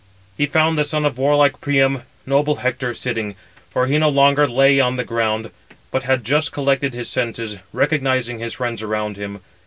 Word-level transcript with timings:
He 0.35 0.47
found 0.47 0.79
the 0.79 0.83
son 0.83 1.05
of 1.05 1.19
warlike 1.19 1.61
Priam, 1.61 2.01
noble 2.25 2.55
Hector, 2.55 2.95
sitting; 2.95 3.35
for 3.69 3.85
he 3.85 3.99
no 3.99 4.09
longer 4.09 4.47
lay 4.47 4.79
[on 4.79 4.95
the 4.97 5.03
ground], 5.03 5.51
but 5.91 6.01
had 6.09 6.23
just 6.23 6.51
collected 6.51 6.95
his 6.95 7.07
senses, 7.07 7.57
recognizing 7.71 8.39
his 8.39 8.53
friends 8.55 8.81
around 8.81 9.17
him. 9.17 9.41